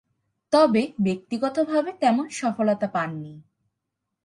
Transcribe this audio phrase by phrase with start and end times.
[0.53, 3.33] তবে, ব্যক্তিগতভাবে তেমন সফলতা পাননি।